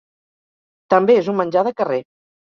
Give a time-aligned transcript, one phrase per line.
[0.93, 1.99] També és un menjar de carrer.